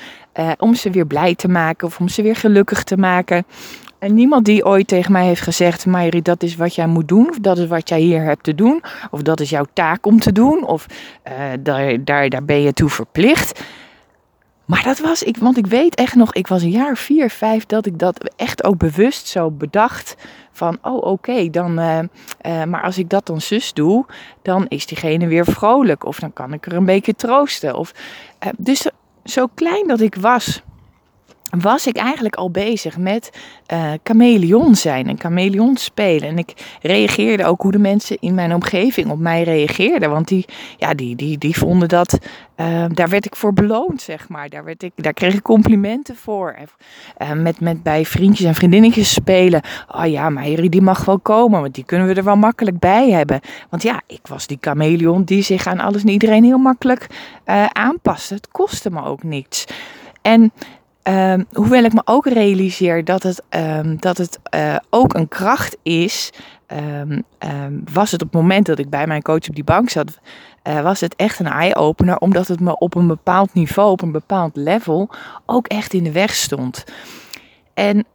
om 0.58 0.74
ze 0.74 0.90
weer 0.90 1.06
blij 1.06 1.34
te 1.34 1.48
maken 1.48 1.86
of 1.86 2.00
om 2.00 2.08
ze 2.08 2.22
weer 2.22 2.36
gelukkig 2.36 2.84
te 2.84 2.96
maken. 2.96 3.44
En 4.02 4.14
niemand 4.14 4.44
die 4.44 4.64
ooit 4.64 4.87
tegen 4.87 5.12
mij 5.12 5.26
heeft 5.26 5.40
gezegd: 5.40 5.87
Mayri, 5.87 6.22
dat 6.22 6.43
is 6.43 6.56
wat 6.56 6.75
jij 6.75 6.87
moet 6.87 7.08
doen, 7.08 7.28
of 7.28 7.38
dat 7.38 7.58
is 7.58 7.66
wat 7.66 7.88
jij 7.88 8.00
hier 8.00 8.22
hebt 8.22 8.44
te 8.44 8.54
doen, 8.54 8.82
of 9.10 9.22
dat 9.22 9.40
is 9.40 9.50
jouw 9.50 9.64
taak 9.72 10.06
om 10.06 10.19
te 10.19 10.32
doen, 10.32 10.66
of 10.66 10.87
uh, 11.28 11.32
daar, 11.60 12.04
daar, 12.04 12.28
daar 12.28 12.44
ben 12.44 12.60
je 12.60 12.72
toe 12.72 12.88
verplicht. 12.88 13.64
Maar 14.64 14.82
dat 14.82 14.99
was 14.99 15.22
ik, 15.22 15.37
want 15.37 15.56
ik 15.56 15.66
weet 15.66 15.94
echt 15.94 16.14
nog, 16.14 16.34
ik 16.34 16.46
was 16.46 16.62
een 16.62 16.70
jaar 16.70 16.96
vier, 16.96 17.31
vijf, 17.31 17.66
dat 17.66 17.87
ik 17.87 17.99
dat 17.99 18.32
echt 18.37 18.64
ook 18.64 18.76
bewust 18.76 19.26
zo 19.26 19.50
bedacht. 19.50 20.16
Van, 20.52 20.78
oh 20.82 21.04
oké, 21.06 21.50
dan, 21.50 21.78
uh, 21.78 21.99
uh, 21.99 22.64
maar 22.64 22.82
als 22.82 22.99
ik 22.99 23.08
dat 23.08 23.26
dan 23.26 23.40
zus 23.40 23.72
doe, 23.72 24.06
dan 24.43 24.66
is 24.69 24.87
diegene 24.87 25.26
weer 25.26 25.44
vrolijk. 25.44 26.04
Of 26.04 26.19
dan 26.19 26.32
kan 26.32 26.52
ik 26.52 26.66
er 26.66 26.72
een 26.72 26.84
beetje 26.84 27.14
troosten. 27.14 27.76
Of, 27.76 27.93
dus 28.56 28.87
zo 29.25 29.46
klein 29.54 29.87
dat 29.87 30.00
ik 30.00 30.14
was, 30.14 30.62
was 31.60 31.87
ik 31.87 31.96
eigenlijk 31.96 32.34
al 32.34 32.50
bezig 32.50 32.99
met 32.99 33.31
uh, 33.72 33.93
chameleon 34.04 34.75
zijn 34.75 35.08
en 35.08 35.20
chameleon 35.20 35.76
spelen. 35.76 36.28
En 36.28 36.38
ik 36.38 36.76
reageerde 36.82 37.44
ook 37.44 37.62
hoe 37.62 37.72
de 37.72 37.78
mensen 37.78 38.16
in 38.20 38.34
mijn 38.34 38.54
omgeving 38.54 39.10
op 39.10 39.19
mij 39.19 39.43
reageerden. 39.43 40.10
Want 40.10 40.28
die, 40.28 40.44
ja, 40.76 40.94
die, 40.94 41.16
die, 41.16 41.38
die 41.38 41.56
vonden 41.56 41.88
dat, 41.88 42.19
uh, 42.56 42.84
daar 42.88 43.08
werd 43.08 43.26
ik 43.26 43.37
voor 43.37 43.52
beloond, 43.52 44.02
zeg 44.02 44.28
maar. 44.28 44.49
Daar, 44.49 44.64
werd 44.64 44.82
ik, 44.82 44.93
daar 44.96 45.12
kreeg 45.12 45.34
ik 45.34 45.43
complimenten 45.43 46.16
voor. 46.16 46.56
Uh, 47.19 47.32
met, 47.32 47.60
met 47.60 47.82
bij 47.82 48.04
vriendjes 48.04 48.46
en 48.46 48.54
vriendinnetjes 48.54 49.12
spelen. 49.12 49.62
Oh 49.94 50.06
ja, 50.06 50.31
Meiri, 50.31 50.69
die 50.69 50.82
mag 50.82 51.04
wel 51.04 51.19
komen, 51.19 51.60
want 51.60 51.75
die 51.75 51.84
kunnen 51.84 52.06
we 52.06 52.14
er 52.14 52.25
wel 52.25 52.37
makkelijk 52.37 52.78
bij 52.78 53.10
hebben. 53.10 53.40
Want 53.70 53.82
ja, 53.82 54.00
ik 54.06 54.26
was 54.26 54.46
die 54.46 54.58
chameleon 54.60 55.25
die 55.25 55.43
zich 55.43 55.66
aan 55.66 55.81
alles 55.81 56.02
en 56.02 56.08
iedereen 56.08 56.44
heel 56.44 56.58
makkelijk 56.58 57.06
aanpaste. 57.72 58.34
Het 58.34 58.49
kostte 58.49 58.90
me 58.90 59.04
ook 59.04 59.22
niets. 59.22 59.64
En 60.22 60.52
Um, 61.08 61.46
hoewel 61.52 61.84
ik 61.84 61.93
me 61.93 62.02
ook 62.04 62.26
realiseer 62.26 63.04
dat 63.04 63.22
het, 63.22 63.43
um, 63.50 63.96
dat 64.00 64.19
het 64.19 64.38
uh, 64.54 64.76
ook 64.90 65.14
een 65.14 65.28
kracht 65.28 65.76
is, 65.82 66.32
um, 66.66 67.25
was 67.93 68.10
het 68.10 68.22
op 68.22 68.32
het 68.32 68.40
moment 68.40 68.66
dat 68.66 68.78
ik 68.78 68.90
bij 68.90 69.06
mijn 69.06 69.22
coach 69.22 69.49
op 69.49 69.54
die 69.54 69.64
bank 69.64 69.90
zat, 69.90 70.19
uh, 70.69 70.81
was 70.81 71.00
het 71.00 71.16
echt 71.16 71.38
een 71.38 71.46
eye-opener, 71.46 72.16
omdat 72.16 72.49
het 72.49 72.60
me 72.60 72.78
op 72.78 72.94
een 72.94 73.06
bepaald 73.06 73.54
niveau, 73.54 73.90
op 73.90 74.02
een 74.02 74.12
bepaald 74.12 74.56
level, 74.56 75.10
ook 75.46 75.66
echt 75.66 75.93
in 75.93 76.04
de 76.04 76.12
weg 76.12 76.34
stond. 76.34 76.84
En 77.75 78.06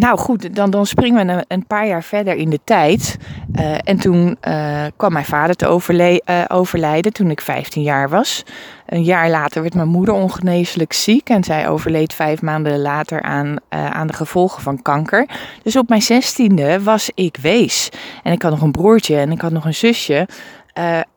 nou 0.00 0.18
goed, 0.18 0.54
dan, 0.54 0.70
dan 0.70 0.86
springen 0.86 1.26
we 1.26 1.44
een, 1.48 1.66
paar 1.66 1.86
jaar 1.86 2.02
verder 2.02 2.34
in 2.34 2.50
de 2.50 2.60
tijd. 2.64 3.16
Uh, 3.58 3.74
en 3.84 3.98
toen 3.98 4.38
uh, 4.48 4.84
kwam 4.96 5.12
mijn 5.12 5.24
vader 5.24 5.56
te 5.56 5.66
overle 5.66 6.22
uh, 6.30 6.44
overlijden 6.48 7.12
toen 7.12 7.30
ik 7.30 7.40
15 7.40 7.82
jaar 7.82 8.08
was. 8.08 8.42
Een 8.86 9.02
jaar 9.02 9.30
later 9.30 9.62
werd 9.62 9.74
mijn 9.74 9.88
moeder 9.88 10.14
ongeneeslijk 10.14 10.92
ziek 10.92 11.28
en 11.28 11.44
zij 11.44 11.68
overleed 11.68 12.14
vijf 12.14 12.42
maanden 12.42 12.80
later 12.80 13.22
aan, 13.22 13.56
aan 13.68 14.06
de 14.06 14.12
gevolgen 14.12 14.62
van 14.62 14.82
kanker. 14.82 15.28
Dus 15.62 15.76
op 15.76 15.88
mijn 15.88 16.02
zestiende 16.02 16.82
was 16.82 17.10
ik 17.14 17.36
wees. 17.40 17.88
En 18.22 18.32
ik 18.32 18.42
had 18.42 18.50
nog 18.50 18.62
een 18.62 18.72
broertje 18.72 19.16
en 19.16 19.32
ik 19.32 19.40
had 19.40 19.52
nog 19.52 19.64
een 19.64 19.74
zusje. 19.74 20.28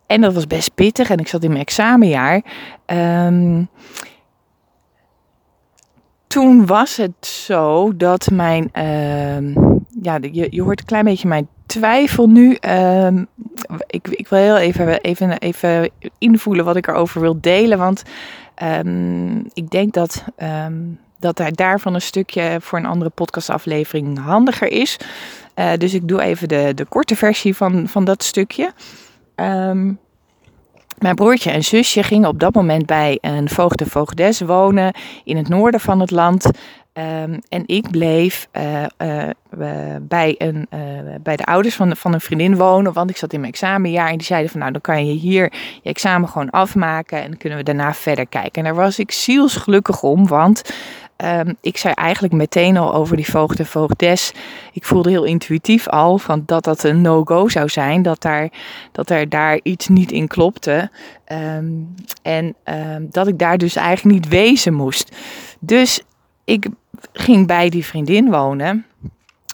en 0.07 0.21
dat 0.21 0.33
was 0.33 0.47
best 0.47 0.73
pittig 0.73 1.09
en 1.09 1.17
ik 1.17 1.27
zat 1.27 1.43
in 1.43 1.49
mijn 1.49 1.61
examenjaar. 1.61 2.41
Um, 2.85 3.69
toen 6.33 6.65
was 6.65 6.97
het 6.97 7.25
zo 7.25 7.95
dat 7.97 8.29
mijn, 8.31 8.69
uh, 8.73 9.55
ja, 10.01 10.17
je, 10.31 10.47
je 10.49 10.61
hoort 10.61 10.79
een 10.79 10.85
klein 10.85 11.05
beetje 11.05 11.27
mijn 11.27 11.47
twijfel 11.65 12.27
nu. 12.27 12.57
Uh, 12.67 13.07
ik, 13.87 14.07
ik 14.07 14.27
wil 14.27 14.39
heel 14.39 14.57
even, 14.57 15.01
even, 15.01 15.37
even 15.39 15.89
invoelen 16.17 16.65
wat 16.65 16.75
ik 16.75 16.87
erover 16.87 17.21
wil 17.21 17.41
delen, 17.41 17.77
want 17.77 18.03
um, 18.63 19.45
ik 19.53 19.69
denk 19.69 19.93
dat, 19.93 20.23
dat 21.19 21.41
daarvan 21.51 21.93
een 21.93 22.01
stukje 22.01 22.57
voor 22.61 22.79
een 22.79 22.85
andere 22.85 23.11
podcastaflevering 23.11 24.19
handiger 24.19 24.71
is. 24.71 24.97
Uh, 25.55 25.71
dus 25.77 25.93
ik 25.93 26.07
doe 26.07 26.21
even 26.21 26.47
de, 26.47 26.71
de 26.75 26.85
korte 26.85 27.15
versie 27.15 27.55
van, 27.55 27.87
van 27.87 28.05
dat 28.05 28.23
stukje. 28.23 28.71
Um, 29.35 29.99
mijn 30.97 31.15
broertje 31.15 31.51
en 31.51 31.63
zusje 31.63 32.03
gingen 32.03 32.29
op 32.29 32.39
dat 32.39 32.53
moment 32.53 32.85
bij 32.85 33.17
een 33.21 33.49
voogd 33.49 33.81
en 33.81 33.89
voogdes 33.89 34.41
wonen 34.41 34.93
in 35.23 35.37
het 35.37 35.49
noorden 35.49 35.79
van 35.79 35.99
het 35.99 36.11
land. 36.11 36.49
Um, 36.97 37.39
en 37.49 37.63
ik 37.65 37.91
bleef 37.91 38.47
uh, 38.51 38.83
uh, 39.01 39.23
bij, 40.01 40.35
een, 40.37 40.67
uh, 40.73 40.79
bij 41.21 41.35
de 41.35 41.45
ouders 41.45 41.75
van, 41.75 41.95
van 41.95 42.13
een 42.13 42.21
vriendin 42.21 42.55
wonen, 42.55 42.93
want 42.93 43.09
ik 43.09 43.17
zat 43.17 43.33
in 43.33 43.39
mijn 43.39 43.51
examenjaar. 43.51 44.09
En 44.09 44.17
die 44.17 44.25
zeiden 44.25 44.51
van 44.51 44.59
nou, 44.59 44.71
dan 44.71 44.81
kan 44.81 45.07
je 45.07 45.13
hier 45.13 45.53
je 45.81 45.89
examen 45.89 46.29
gewoon 46.29 46.49
afmaken 46.49 47.21
en 47.21 47.29
dan 47.29 47.37
kunnen 47.37 47.57
we 47.57 47.63
daarna 47.63 47.93
verder 47.93 48.27
kijken. 48.27 48.51
En 48.53 48.63
daar 48.63 48.83
was 48.83 48.99
ik 48.99 49.11
zielsgelukkig 49.11 50.03
om, 50.03 50.27
want 50.27 50.73
Um, 51.23 51.55
ik 51.61 51.77
zei 51.77 51.93
eigenlijk 51.93 52.33
meteen 52.33 52.77
al 52.77 52.93
over 52.93 53.15
die 53.15 53.29
voogd 53.29 53.59
en 53.59 53.65
voogdes. 53.65 54.33
Ik 54.73 54.85
voelde 54.85 55.09
heel 55.09 55.23
intuïtief 55.23 55.87
al 55.87 56.17
van 56.17 56.43
dat 56.45 56.63
dat 56.63 56.83
een 56.83 57.01
no-go 57.01 57.47
zou 57.47 57.69
zijn. 57.69 58.01
Dat, 58.01 58.21
daar, 58.21 58.49
dat 58.91 59.09
er 59.09 59.29
daar 59.29 59.59
iets 59.63 59.87
niet 59.87 60.11
in 60.11 60.27
klopte. 60.27 60.89
Um, 61.57 61.95
en 62.21 62.55
um, 62.65 63.07
dat 63.11 63.27
ik 63.27 63.39
daar 63.39 63.57
dus 63.57 63.75
eigenlijk 63.75 64.15
niet 64.15 64.27
wezen 64.27 64.73
moest. 64.73 65.15
Dus 65.59 66.01
ik 66.43 66.67
ging 67.13 67.47
bij 67.47 67.69
die 67.69 67.85
vriendin 67.85 68.29
wonen. 68.29 68.85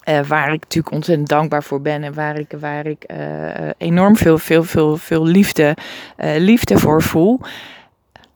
Uh, 0.08 0.20
waar 0.20 0.52
ik 0.52 0.60
natuurlijk 0.60 0.94
ontzettend 0.94 1.28
dankbaar 1.28 1.62
voor 1.62 1.80
ben 1.80 2.02
en 2.02 2.14
waar 2.14 2.38
ik, 2.38 2.52
waar 2.60 2.86
ik 2.86 3.04
uh, 3.10 3.70
enorm 3.78 4.16
veel, 4.16 4.38
veel, 4.38 4.64
veel, 4.64 4.96
veel 4.96 5.26
liefde, 5.26 5.76
liefde 6.16 6.78
voor 6.78 7.02
voel. 7.02 7.40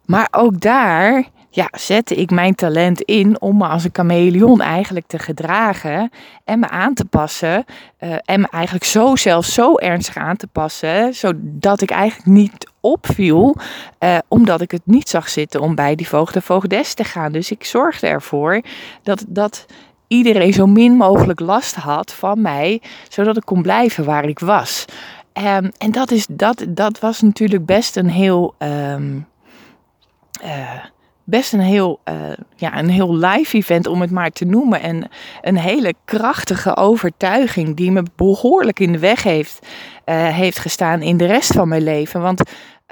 Maar 0.05 0.29
ook 0.31 0.61
daar 0.61 1.25
ja, 1.55 1.69
zette 1.71 2.15
ik 2.15 2.31
mijn 2.31 2.55
talent 2.55 3.01
in 3.01 3.41
om 3.41 3.57
me 3.57 3.67
als 3.67 3.85
een 3.85 3.91
chameleon 3.93 4.61
eigenlijk 4.61 5.07
te 5.07 5.19
gedragen 5.19 6.11
en 6.45 6.59
me 6.59 6.69
aan 6.69 6.95
te 6.95 7.05
passen. 7.05 7.65
Uh, 8.01 8.17
en 8.25 8.41
me 8.41 8.49
eigenlijk 8.51 8.85
zo 8.85 9.17
zelfs 9.17 9.55
zo 9.55 9.77
ernstig 9.77 10.17
aan 10.17 10.37
te 10.37 10.47
passen, 10.47 11.15
zodat 11.15 11.81
ik 11.81 11.91
eigenlijk 11.91 12.27
niet 12.27 12.71
opviel, 12.81 13.57
uh, 14.01 14.19
omdat 14.29 14.61
ik 14.61 14.71
het 14.71 14.83
niet 14.85 15.09
zag 15.09 15.29
zitten 15.29 15.61
om 15.61 15.75
bij 15.75 15.95
die 15.95 16.09
voogd 16.09 16.35
en 16.35 16.43
voogdes 16.43 16.95
te 16.95 17.05
gaan. 17.05 17.33
Dus 17.33 17.51
ik 17.51 17.65
zorgde 17.65 18.07
ervoor 18.07 18.63
dat, 19.03 19.25
dat 19.29 19.67
iedereen 20.07 20.53
zo 20.53 20.67
min 20.67 20.93
mogelijk 20.93 21.41
last 21.41 21.75
had 21.75 22.13
van 22.13 22.43
mij, 22.43 22.83
zodat 23.09 23.37
ik 23.37 23.45
kon 23.45 23.63
blijven 23.63 24.05
waar 24.05 24.25
ik 24.25 24.39
was. 24.39 24.85
Um, 25.33 25.71
en 25.79 25.91
dat, 25.91 26.11
is, 26.11 26.27
dat, 26.31 26.65
dat 26.69 26.99
was 27.01 27.21
natuurlijk 27.21 27.67
best 27.67 27.97
een 27.97 28.11
heel. 28.11 28.55
Um, 28.59 29.27
uh, 30.45 30.85
best 31.25 31.53
een 31.53 31.61
heel, 31.61 32.01
uh, 32.09 32.15
ja, 32.57 32.79
een 32.79 32.89
heel 32.89 33.17
live 33.17 33.57
event 33.57 33.87
om 33.87 34.01
het 34.01 34.11
maar 34.11 34.31
te 34.31 34.45
noemen. 34.45 34.81
En 34.81 35.09
een 35.43 35.59
hele 35.59 35.95
krachtige 36.05 36.77
overtuiging 36.77 37.77
die 37.77 37.91
me 37.91 38.03
behoorlijk 38.17 38.81
in 38.81 38.93
de 38.93 38.99
weg 38.99 39.23
heeft, 39.23 39.67
uh, 40.07 40.29
heeft 40.29 40.59
gestaan 40.59 41.03
in 41.03 41.17
de 41.17 41.27
rest 41.27 41.53
van 41.53 41.69
mijn 41.69 41.83
leven. 41.83 42.21
Want 42.21 42.43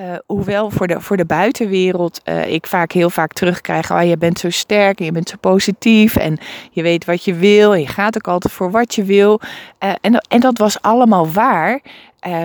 uh, 0.00 0.12
hoewel 0.26 0.70
voor 0.70 0.86
de, 0.86 1.00
voor 1.00 1.16
de 1.16 1.24
buitenwereld 1.24 2.20
ik 2.46 2.66
vaak 2.66 2.92
heel 2.92 3.10
vaak 3.10 3.32
terugkrijg: 3.32 3.92
oh, 3.92 4.02
je 4.02 4.16
bent 4.16 4.38
zo 4.38 4.50
sterk 4.50 4.98
en 4.98 5.04
je 5.04 5.12
bent 5.12 5.28
zo 5.28 5.36
positief 5.40 6.16
en 6.16 6.38
je 6.70 6.82
weet 6.82 7.04
wat 7.04 7.24
je 7.24 7.34
wil 7.34 7.74
en 7.74 7.80
je 7.80 7.86
gaat 7.86 8.16
ook 8.16 8.28
altijd 8.28 8.54
voor 8.54 8.70
wat 8.70 8.94
je 8.94 9.04
wil. 9.04 9.40
en, 9.78 10.26
en 10.28 10.40
dat 10.40 10.58
was 10.58 10.82
allemaal 10.82 11.30
waar, 11.30 11.80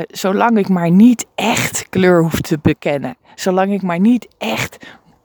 zolang 0.07 0.57
ik 0.57 0.69
maar 0.69 0.91
niet 0.91 1.25
echt 1.35 1.89
kleur 1.89 2.21
hoef 2.21 2.41
te 2.41 2.59
bekennen. 2.61 3.17
Zolang 3.35 3.73
ik 3.73 3.81
maar 3.81 3.99
niet 3.99 4.27
echt 4.37 4.77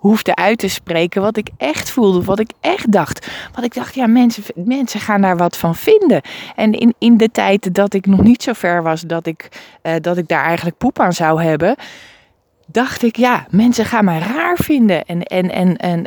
hoefde 0.02 0.34
uit 0.34 0.58
te 0.58 0.68
spreken 0.68 1.22
wat 1.22 1.36
ik 1.36 1.48
echt 1.56 1.90
voelde, 1.90 2.22
wat 2.22 2.38
ik 2.38 2.50
echt 2.60 2.92
dacht. 2.92 3.26
Wat 3.54 3.64
ik 3.64 3.74
dacht, 3.74 3.94
ja, 3.94 4.06
mensen, 4.06 4.42
mensen 4.54 5.00
gaan 5.00 5.20
daar 5.20 5.36
wat 5.36 5.56
van 5.56 5.74
vinden. 5.74 6.20
En 6.56 6.72
in, 6.72 6.94
in 6.98 7.16
de 7.16 7.30
tijd 7.30 7.74
dat 7.74 7.94
ik 7.94 8.06
nog 8.06 8.22
niet 8.22 8.42
zo 8.42 8.52
ver 8.52 8.82
was 8.82 9.00
dat 9.00 9.26
ik, 9.26 9.48
uh, 9.82 9.92
dat 10.00 10.16
ik 10.16 10.28
daar 10.28 10.44
eigenlijk 10.44 10.76
poep 10.76 11.00
aan 11.00 11.12
zou 11.12 11.42
hebben, 11.42 11.76
dacht 12.72 13.02
ik, 13.02 13.16
ja, 13.16 13.46
mensen 13.50 13.84
gaan 13.84 14.04
mij 14.04 14.18
raar 14.18 14.56
vinden. 14.56 15.04
En, 15.04 15.22
en, 15.22 15.50
en, 15.50 15.76
en 15.76 16.04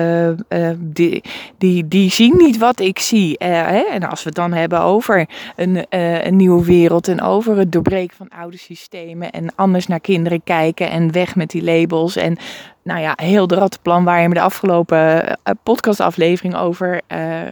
uh, 0.00 0.28
uh, 0.48 0.76
die, 0.78 1.22
die, 1.58 1.88
die 1.88 2.10
zien 2.10 2.36
niet 2.36 2.58
wat 2.58 2.80
ik 2.80 2.98
zie. 2.98 3.36
Hè? 3.38 3.80
En 3.80 4.08
als 4.10 4.22
we 4.22 4.28
het 4.28 4.34
dan 4.34 4.52
hebben 4.52 4.80
over 4.80 5.28
een, 5.56 5.86
een 6.26 6.36
nieuwe 6.36 6.64
wereld 6.64 7.08
en 7.08 7.22
over 7.22 7.56
het 7.56 7.72
doorbreken 7.72 8.16
van 8.16 8.28
oude 8.28 8.58
systemen 8.58 9.30
en 9.30 9.54
anders 9.54 9.86
naar 9.86 10.00
kinderen 10.00 10.42
kijken 10.44 10.90
en 10.90 11.12
weg 11.12 11.36
met 11.36 11.50
die 11.50 11.64
labels. 11.64 12.16
En 12.16 12.36
nou 12.82 13.00
ja, 13.00 13.12
heel 13.16 13.46
de 13.46 13.54
rattenplan 13.54 14.04
waar 14.04 14.22
je 14.22 14.28
me 14.28 14.34
de 14.34 14.40
afgelopen 14.40 15.38
podcastaflevering 15.62 16.56
over 16.56 17.00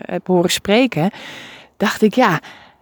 hebt 0.06 0.26
horen 0.26 0.50
spreken. 0.50 1.10
Dacht 1.76 2.02
ik, 2.02 2.14
ja, 2.14 2.40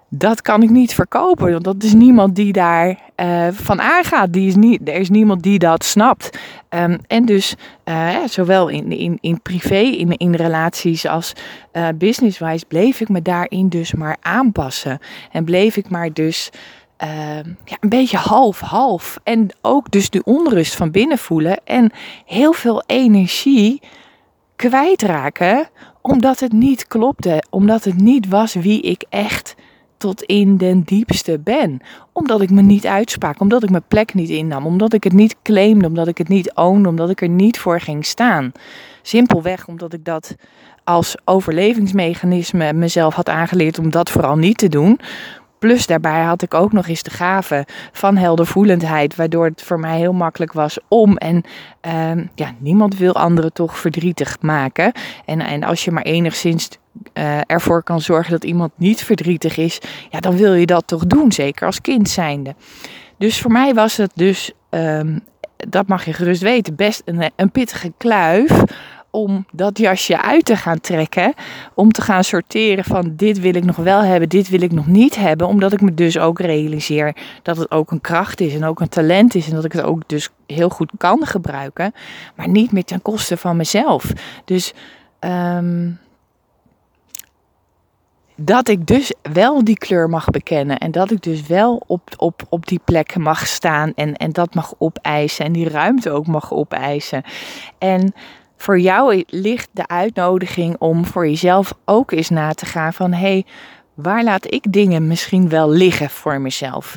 dat 0.09 0.43
kan 0.43 0.63
ik 0.63 0.71
niet 0.71 0.95
verkopen. 0.95 1.53
Want 1.53 1.65
dat 1.65 1.83
is 1.83 1.95
niemand 1.95 2.37
die 2.37 2.53
daar 2.53 2.99
uh, 3.21 3.49
van 3.53 3.81
aangaat. 3.81 4.33
Die 4.33 4.49
is 4.49 4.55
niet, 4.55 4.89
er 4.89 4.95
is 4.95 5.11
niemand 5.11 5.43
die 5.43 5.59
dat 5.59 5.85
snapt. 5.85 6.39
Um, 6.69 6.99
en 7.07 7.25
dus 7.25 7.55
uh, 7.85 8.17
zowel 8.27 8.69
in, 8.69 8.93
in, 8.93 9.19
in 9.21 9.43
privé, 9.43 9.79
in, 9.79 10.17
in 10.17 10.35
relaties 10.35 11.07
als 11.07 11.33
uh, 11.73 11.89
businesswise 11.95 12.65
bleef 12.67 13.01
ik 13.01 13.09
me 13.09 13.23
daarin 13.23 13.69
dus 13.69 13.95
maar 13.95 14.17
aanpassen. 14.21 14.99
En 15.33 15.45
bleef 15.45 15.77
ik 15.77 15.91
maar 15.91 16.13
dus 16.13 16.51
ja, 17.65 17.77
een 17.81 17.89
beetje 17.89 18.17
half-half. 18.17 19.19
En 19.23 19.49
ook 19.61 19.91
dus 19.91 20.11
de 20.11 20.23
onrust 20.25 20.75
van 20.75 20.91
binnen 20.91 21.19
voelen. 21.19 21.61
En 21.65 21.93
heel 22.27 22.53
veel 22.53 22.83
energie 22.87 23.81
kwijtraken. 24.57 25.69
Omdat 26.03 26.41
het 26.41 26.53
niet 26.53 26.87
klopte. 26.87 27.45
Omdat 27.51 27.85
het 27.85 27.97
niet 27.97 28.29
was 28.29 28.55
wie 28.55 28.81
ik 28.81 29.05
echt 29.09 29.55
tot 30.01 30.23
in 30.23 30.57
den 30.57 30.83
diepste 30.83 31.39
ben. 31.39 31.81
Omdat 32.13 32.41
ik 32.41 32.51
me 32.51 32.63
niet 32.63 32.87
uitsprak, 32.87 33.41
omdat 33.41 33.63
ik 33.63 33.71
mijn 33.71 33.83
plek 33.89 34.15
niet 34.15 34.29
innam, 34.29 34.67
omdat 34.67 34.93
ik 34.93 35.05
het 35.05 35.13
niet 35.13 35.37
claimde, 35.43 35.87
omdat 35.87 36.09
ik 36.09 36.19
het 36.19 36.29
niet 36.29 36.55
ownde, 36.55 36.89
omdat 36.89 37.11
ik 37.11 37.23
er 37.23 37.29
niet 37.29 37.59
voor 37.59 37.81
ging 37.81 38.05
staan. 38.05 38.53
Simpelweg 39.03 39.69
omdat 39.69 39.93
ik 39.93 40.05
dat 40.05 40.35
als 40.85 41.17
overlevingsmechanisme 41.25 42.73
mezelf 42.73 43.15
had 43.15 43.29
aangeleerd 43.29 43.79
om 43.79 43.91
dat 43.91 44.11
vooral 44.11 44.37
niet 44.37 44.59
te 44.59 44.69
doen. 44.69 45.01
Plus 45.59 45.87
daarbij 45.87 46.23
had 46.23 46.43
ik 46.43 46.55
ook 46.55 46.73
nog 46.73 46.89
eens 46.89 47.03
de 47.03 47.11
gave 47.11 47.67
van 47.93 48.17
heldervoelendheid, 48.17 49.17
waardoor 49.17 49.45
het 49.45 49.63
voor 49.63 49.81
mij 49.81 49.99
heel 49.99 50.13
makkelijk 50.13 50.53
was 50.53 50.79
om. 50.89 51.17
En 51.17 51.43
uh, 51.87 52.25
ja, 52.35 52.55
niemand 52.59 52.97
wil 52.97 53.15
anderen 53.15 53.53
toch 53.53 53.79
verdrietig 53.79 54.37
maken. 54.41 54.93
En, 55.25 55.41
en 55.41 55.63
als 55.63 55.85
je 55.85 55.91
maar 55.91 56.03
enigszins 56.03 56.69
uh, 57.15 57.41
ervoor 57.47 57.83
kan 57.83 58.01
zorgen 58.01 58.31
dat 58.31 58.45
iemand 58.45 58.73
niet 58.77 59.05
verdrietig 59.05 59.57
is, 59.57 59.79
ja, 60.11 60.21
dan 60.21 60.37
wil 60.37 60.55
je 60.55 60.67
dat 60.67 60.87
toch 60.87 61.07
doen, 61.07 61.33
zeker 61.33 61.67
als 61.67 61.81
kind 61.81 62.09
zijnde. 62.09 62.55
Dus 63.19 63.41
voor 63.41 63.53
mij 63.53 63.75
was 63.75 63.97
het 63.97 64.11
dus, 64.15 64.53
um, 64.71 65.21
dat 65.57 65.87
mag 65.87 66.05
je 66.05 66.13
gerust 66.13 66.43
weten, 66.43 66.75
best 66.75 67.03
een, 67.05 67.31
een 67.37 67.51
pittige 67.51 67.93
kluif 67.97 68.63
om 69.11 69.47
dat 69.53 69.79
jasje 69.79 70.23
uit 70.23 70.45
te 70.45 70.57
gaan 70.57 70.81
trekken. 70.81 71.35
Om 71.75 71.93
te 71.93 72.03
gaan 72.03 72.25
sorteren 72.25 72.85
van 72.85 73.13
dit 73.17 73.41
wil 73.41 73.55
ik 73.55 73.65
nog 73.65 73.77
wel 73.77 74.01
hebben, 74.03 74.29
dit 74.29 74.49
wil 74.49 74.63
ik 74.63 74.73
nog 74.73 74.87
niet 74.87 75.17
hebben. 75.17 75.47
Omdat 75.47 75.73
ik 75.73 75.81
me 75.81 75.95
dus 75.95 76.19
ook 76.19 76.41
realiseer 76.41 77.17
dat 77.43 77.57
het 77.57 77.71
ook 77.71 77.91
een 77.91 78.01
kracht 78.01 78.41
is 78.41 78.55
en 78.55 78.65
ook 78.65 78.81
een 78.81 78.89
talent 78.89 79.35
is. 79.35 79.49
En 79.49 79.55
dat 79.55 79.65
ik 79.65 79.73
het 79.73 79.83
ook 79.83 80.03
dus 80.07 80.31
heel 80.47 80.69
goed 80.69 80.91
kan 80.99 81.27
gebruiken. 81.27 81.93
Maar 82.37 82.49
niet 82.49 82.73
meer 82.73 82.85
ten 82.85 83.03
koste 83.03 83.37
van 83.37 83.57
mezelf. 83.57 84.13
Dus 84.45 84.73
um, 85.21 85.99
dat 88.43 88.69
ik 88.69 88.87
dus 88.87 89.13
wel 89.33 89.65
die 89.65 89.79
kleur 89.79 90.09
mag 90.09 90.25
bekennen. 90.25 90.79
En 90.79 90.91
dat 90.91 91.11
ik 91.11 91.23
dus 91.23 91.47
wel 91.47 91.83
op, 91.87 92.11
op, 92.17 92.43
op 92.49 92.67
die 92.67 92.81
plek 92.85 93.17
mag 93.17 93.47
staan 93.47 93.93
en, 93.95 94.17
en 94.17 94.31
dat 94.31 94.55
mag 94.55 94.75
opeisen. 94.79 95.45
En 95.45 95.53
die 95.53 95.69
ruimte 95.69 96.11
ook 96.11 96.27
mag 96.27 96.53
opeisen. 96.53 97.23
En 97.79 98.13
voor 98.57 98.81
jou 98.81 99.25
ligt 99.27 99.69
de 99.73 99.87
uitnodiging 99.87 100.77
om 100.79 101.05
voor 101.05 101.29
jezelf 101.29 101.75
ook 101.85 102.11
eens 102.11 102.29
na 102.29 102.53
te 102.53 102.67
gaan 102.67 102.93
van 102.93 103.13
hé, 103.13 103.19
hey, 103.19 103.45
waar 103.95 104.25
laat 104.25 104.53
ik 104.53 104.73
dingen 104.73 105.07
misschien 105.07 105.49
wel 105.49 105.71
liggen 105.71 106.11
voor 106.11 106.41
mezelf? 106.41 106.97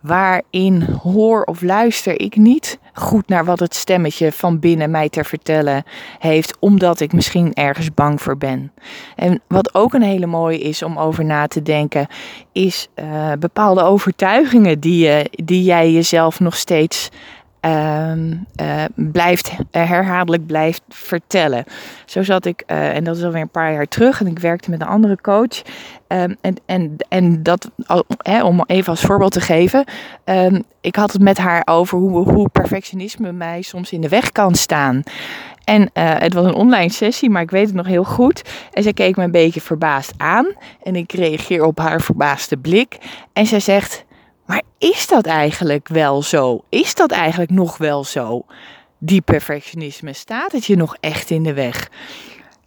Waarin 0.00 0.82
hoor 1.02 1.42
of 1.42 1.62
luister 1.62 2.20
ik 2.20 2.36
niet 2.36 2.78
goed 2.92 3.28
naar 3.28 3.44
wat 3.44 3.60
het 3.60 3.74
stemmetje 3.74 4.32
van 4.32 4.58
binnen 4.58 4.90
mij 4.90 5.08
te 5.08 5.24
vertellen 5.24 5.84
heeft, 6.18 6.56
omdat 6.58 7.00
ik 7.00 7.12
misschien 7.12 7.54
ergens 7.54 7.94
bang 7.94 8.22
voor 8.22 8.36
ben. 8.36 8.72
En 9.16 9.40
wat 9.48 9.74
ook 9.74 9.94
een 9.94 10.02
hele 10.02 10.26
mooie 10.26 10.58
is 10.58 10.82
om 10.82 10.98
over 10.98 11.24
na 11.24 11.46
te 11.46 11.62
denken, 11.62 12.06
is 12.52 12.88
uh, 12.94 13.32
bepaalde 13.38 13.82
overtuigingen 13.82 14.80
die, 14.80 15.04
je, 15.06 15.30
die 15.30 15.62
jij 15.62 15.92
jezelf 15.92 16.40
nog 16.40 16.56
steeds 16.56 17.08
uh, 17.66 18.12
uh, 18.16 18.84
blijft 18.94 19.52
herhaaldelijk 19.70 20.46
blijft 20.46 20.82
vertellen. 20.88 21.64
Zo 22.04 22.22
zat 22.22 22.44
ik, 22.44 22.62
uh, 22.66 22.96
en 22.96 23.04
dat 23.04 23.16
is 23.16 23.24
alweer 23.24 23.40
een 23.40 23.48
paar 23.48 23.72
jaar 23.72 23.88
terug, 23.88 24.20
en 24.20 24.26
ik 24.26 24.38
werkte 24.38 24.70
met 24.70 24.80
een 24.80 24.86
andere 24.86 25.20
coach. 25.20 25.62
Um, 26.08 26.36
en, 26.40 26.56
en, 26.66 26.96
en 27.08 27.42
dat, 27.42 27.70
hè, 28.18 28.44
om 28.44 28.64
even 28.66 28.90
als 28.90 29.00
voorbeeld 29.00 29.32
te 29.32 29.40
geven, 29.40 29.84
um, 30.24 30.62
ik 30.80 30.96
had 30.96 31.12
het 31.12 31.22
met 31.22 31.38
haar 31.38 31.62
over 31.64 31.98
hoe, 31.98 32.32
hoe 32.32 32.48
perfectionisme 32.48 33.32
mij 33.32 33.62
soms 33.62 33.92
in 33.92 34.00
de 34.00 34.08
weg 34.08 34.32
kan 34.32 34.54
staan. 34.54 35.02
En 35.64 35.90
het 35.92 36.34
was 36.34 36.44
een 36.44 36.54
online 36.54 36.90
sessie, 36.90 37.30
maar 37.30 37.42
ik 37.42 37.50
weet 37.50 37.66
het 37.66 37.74
nog 37.74 37.86
heel 37.86 38.04
goed. 38.04 38.42
En 38.72 38.82
zij 38.82 38.92
keek 38.92 39.16
me 39.16 39.24
een 39.24 39.30
beetje 39.30 39.60
verbaasd 39.60 40.12
aan. 40.16 40.46
En 40.82 40.96
ik 40.96 41.12
reageer 41.12 41.64
op 41.64 41.78
haar 41.78 42.00
verbaasde 42.00 42.56
blik. 42.56 42.96
En 43.32 43.46
zij 43.46 43.60
zegt: 43.60 44.04
maar 44.48 44.62
is 44.78 45.06
dat 45.06 45.26
eigenlijk 45.26 45.88
wel 45.88 46.22
zo? 46.22 46.64
Is 46.68 46.94
dat 46.94 47.10
eigenlijk 47.10 47.50
nog 47.50 47.76
wel 47.76 48.04
zo? 48.04 48.44
Die 48.98 49.20
perfectionisme, 49.20 50.12
staat 50.12 50.52
het 50.52 50.64
je 50.64 50.76
nog 50.76 50.96
echt 51.00 51.30
in 51.30 51.42
de 51.42 51.52
weg? 51.52 51.90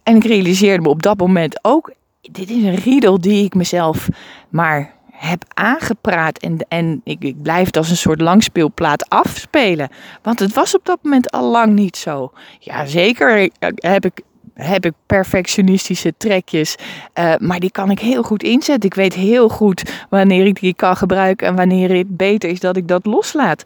En 0.02 0.16
ik 0.16 0.24
realiseerde 0.24 0.82
me 0.82 0.88
op 0.88 1.02
dat 1.02 1.18
moment 1.18 1.64
ook, 1.64 1.92
dit 2.20 2.50
is 2.50 2.62
een 2.62 2.74
riedel 2.74 3.20
die 3.20 3.44
ik 3.44 3.54
mezelf 3.54 4.08
maar 4.48 4.94
heb 5.12 5.44
aangepraat. 5.54 6.38
En, 6.38 6.56
en 6.68 7.00
ik, 7.04 7.22
ik 7.22 7.42
blijf 7.42 7.66
het 7.66 7.76
als 7.76 7.90
een 7.90 7.96
soort 7.96 8.20
langspeelplaat 8.20 9.08
afspelen. 9.08 9.88
Want 10.22 10.38
het 10.38 10.52
was 10.52 10.74
op 10.74 10.84
dat 10.84 10.98
moment 11.02 11.30
al 11.30 11.50
lang 11.50 11.72
niet 11.72 11.96
zo. 11.96 12.32
Ja, 12.58 12.86
zeker 12.86 13.50
heb 13.74 14.04
ik 14.04 14.22
heb 14.54 14.84
ik 14.84 14.92
perfectionistische 15.06 16.14
trekjes. 16.16 16.76
Uh, 17.18 17.34
maar 17.38 17.60
die 17.60 17.70
kan 17.70 17.90
ik 17.90 17.98
heel 17.98 18.22
goed 18.22 18.42
inzetten. 18.42 18.90
Ik 18.90 18.94
weet 18.94 19.14
heel 19.14 19.48
goed 19.48 19.92
wanneer 20.10 20.46
ik 20.46 20.60
die 20.60 20.74
kan 20.74 20.96
gebruiken 20.96 21.46
en 21.46 21.56
wanneer 21.56 21.96
het 21.96 22.16
beter 22.16 22.50
is 22.50 22.60
dat 22.60 22.76
ik 22.76 22.88
dat 22.88 23.06
loslaat. 23.06 23.64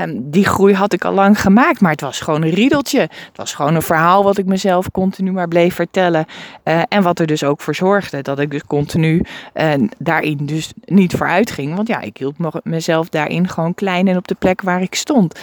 Um, 0.00 0.30
die 0.30 0.44
groei 0.44 0.74
had 0.74 0.92
ik 0.92 1.04
al 1.04 1.12
lang 1.12 1.40
gemaakt, 1.40 1.80
maar 1.80 1.90
het 1.90 2.00
was 2.00 2.20
gewoon 2.20 2.42
een 2.42 2.50
riedeltje. 2.50 3.00
Het 3.00 3.36
was 3.36 3.54
gewoon 3.54 3.74
een 3.74 3.82
verhaal 3.82 4.24
wat 4.24 4.38
ik 4.38 4.46
mezelf 4.46 4.90
continu 4.90 5.32
maar 5.32 5.48
bleef 5.48 5.74
vertellen. 5.74 6.26
Uh, 6.64 6.82
en 6.88 7.02
wat 7.02 7.18
er 7.18 7.26
dus 7.26 7.44
ook 7.44 7.60
voor 7.60 7.74
zorgde 7.74 8.22
dat 8.22 8.38
ik 8.38 8.50
dus 8.50 8.64
continu 8.64 9.22
uh, 9.54 9.72
daarin 9.98 10.38
dus 10.42 10.72
niet 10.84 11.14
vooruit 11.16 11.50
ging. 11.50 11.74
Want 11.76 11.88
ja, 11.88 12.00
ik 12.00 12.16
hield 12.16 12.34
mezelf 12.62 13.08
daarin 13.08 13.48
gewoon 13.48 13.74
klein 13.74 14.08
en 14.08 14.16
op 14.16 14.28
de 14.28 14.34
plek 14.34 14.62
waar 14.62 14.82
ik 14.82 14.94
stond. 14.94 15.40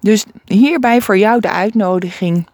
Dus 0.00 0.24
hierbij 0.44 1.00
voor 1.00 1.18
jou 1.18 1.40
de 1.40 1.50
uitnodiging 1.50 2.46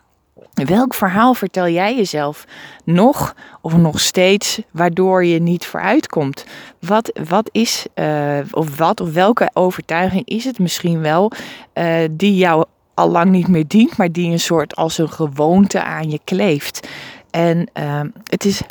Welk 0.65 0.95
verhaal 0.95 1.35
vertel 1.35 1.69
jij 1.69 1.97
jezelf 1.97 2.45
nog 2.85 3.35
of 3.61 3.77
nog 3.77 4.01
steeds 4.01 4.61
waardoor 4.71 5.25
je 5.25 5.39
niet 5.39 5.67
vooruitkomt? 5.67 6.45
Wat, 6.81 7.21
wat 7.29 7.49
is, 7.53 7.87
uh, 7.95 8.39
of 8.51 8.79
wat 8.79 9.01
of 9.01 9.13
welke 9.13 9.51
overtuiging 9.53 10.29
is 10.29 10.45
het 10.45 10.59
misschien 10.59 11.01
wel 11.01 11.33
uh, 11.75 11.97
die 12.11 12.37
jou 12.37 12.65
al 12.95 13.11
lang 13.11 13.31
niet 13.31 13.49
meer 13.49 13.67
dient, 13.67 13.97
maar 13.97 14.13
die 14.13 14.31
een 14.31 14.41
soort 14.41 14.77
als 14.77 14.99
een 14.99 15.11
gewoonte 15.11 15.83
aan 15.83 16.11
je 16.11 16.21
kleeft? 16.25 16.89
En 17.31 17.71
uh, 17.75 18.01
het 18.25 18.45
is 18.45 18.63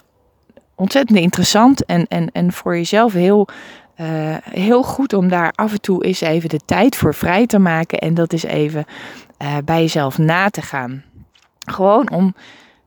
ontzettend 0.75 1.19
interessant 1.19 1.85
en, 1.85 2.07
en, 2.07 2.31
en 2.31 2.53
voor 2.53 2.75
jezelf 2.75 3.13
heel, 3.13 3.47
heel 4.43 4.83
goed 4.83 5.13
om 5.13 5.29
daar 5.29 5.51
af 5.51 5.71
en 5.71 5.81
toe 5.81 6.03
eens 6.03 6.21
even 6.21 6.49
de 6.49 6.59
tijd 6.65 6.95
voor 6.95 7.13
vrij 7.13 7.45
te 7.45 7.59
maken 7.59 7.99
en 7.99 8.13
dat 8.13 8.33
is 8.33 8.43
even 8.43 8.85
bij 9.65 9.81
jezelf 9.81 10.17
na 10.17 10.49
te 10.49 10.61
gaan. 10.61 11.03
Gewoon 11.65 12.11
om 12.11 12.35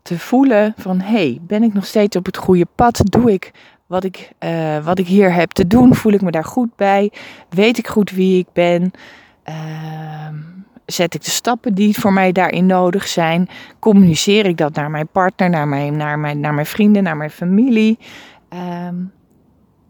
te 0.03 0.19
voelen 0.19 0.75
van 0.77 1.01
hé, 1.01 1.11
hey, 1.11 1.39
ben 1.41 1.63
ik 1.63 1.75
nog 1.75 1.87
steeds 1.87 2.17
op 2.17 2.27
het 2.27 2.37
goede 2.37 2.67
pad? 2.75 3.01
Doe 3.05 3.33
ik 3.33 3.53
wat 3.87 4.05
ik, 4.05 4.33
uh, 4.45 4.85
wat 4.85 4.99
ik 4.99 5.07
hier 5.07 5.33
heb 5.33 5.51
te 5.51 5.67
doen? 5.67 5.95
Voel 5.95 6.13
ik 6.13 6.23
me 6.23 6.31
daar 6.31 6.45
goed 6.45 6.77
bij? 6.77 7.13
Weet 7.49 7.79
ik 7.79 7.89
goed 7.89 8.11
wie 8.11 8.39
ik 8.39 8.47
ben? 8.53 8.91
Uh, 9.49 9.55
zet 10.87 11.15
ik 11.15 11.25
de 11.25 11.31
stappen 11.31 11.75
die 11.75 11.99
voor 11.99 12.13
mij 12.13 12.33
daarin 12.33 12.67
nodig 12.67 13.09
zijn? 13.09 13.49
Communiceer 13.79 14.47
ik 14.47 14.57
dat 14.57 14.75
naar 14.75 14.91
mijn 14.91 15.09
partner, 15.09 15.51
naar 15.51 15.69
mijn, 15.69 15.97
naar 15.97 16.19
mijn, 16.19 16.41
naar 16.41 16.55
mijn 16.55 16.67
vrienden, 16.67 17.03
naar 17.03 17.17
mijn 17.17 17.31
familie? 17.31 17.99
Uh, 18.53 18.89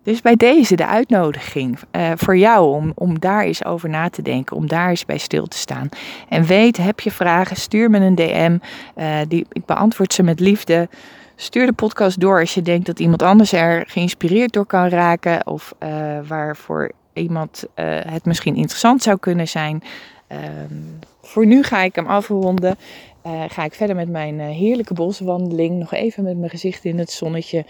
dus 0.08 0.20
bij 0.20 0.36
deze 0.36 0.76
de 0.76 0.86
uitnodiging 0.86 1.78
uh, 1.92 2.10
voor 2.16 2.36
jou 2.36 2.74
om, 2.74 2.92
om 2.94 3.18
daar 3.18 3.44
eens 3.44 3.64
over 3.64 3.88
na 3.88 4.08
te 4.08 4.22
denken, 4.22 4.56
om 4.56 4.68
daar 4.68 4.88
eens 4.88 5.04
bij 5.04 5.18
stil 5.18 5.46
te 5.46 5.56
staan. 5.56 5.88
En 6.28 6.44
weet, 6.44 6.76
heb 6.76 7.00
je 7.00 7.10
vragen, 7.10 7.56
stuur 7.56 7.90
me 7.90 7.98
een 7.98 8.14
DM. 8.14 8.58
Eh, 8.94 9.18
die, 9.28 9.46
ik 9.52 9.64
beantwoord 9.64 10.12
ze 10.12 10.22
met 10.22 10.40
liefde. 10.40 10.88
Stuur 11.36 11.66
de 11.66 11.72
podcast 11.72 12.20
door 12.20 12.40
als 12.40 12.54
je 12.54 12.62
denkt 12.62 12.86
dat 12.86 12.98
iemand 12.98 13.22
anders 13.22 13.52
er 13.52 13.84
geïnspireerd 13.86 14.52
door 14.52 14.66
kan 14.66 14.88
raken. 14.88 15.46
Of 15.46 15.74
uh, 15.82 15.88
waarvoor 16.26 16.92
iemand 17.12 17.64
het 18.06 18.24
misschien 18.24 18.56
interessant 18.56 19.02
zou 19.02 19.18
kunnen 19.18 19.48
zijn. 19.48 19.82
Ehm, 20.26 20.42
voor 21.22 21.46
nu 21.46 21.62
ga 21.62 21.82
ik 21.82 21.94
hem 21.94 22.06
afronden. 22.06 22.76
Uh, 23.28 23.44
ga 23.48 23.64
ik 23.64 23.74
verder 23.74 23.96
met 23.96 24.08
mijn 24.08 24.38
uh, 24.38 24.46
heerlijke 24.46 24.94
boswandeling. 24.94 25.78
Nog 25.78 25.92
even 25.92 26.24
met 26.24 26.36
mijn 26.38 26.50
gezicht 26.50 26.84
in 26.84 26.98
het 26.98 27.10
zonnetje. 27.10 27.64